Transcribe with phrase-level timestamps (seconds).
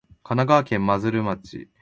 [0.23, 1.69] 神奈川県真鶴町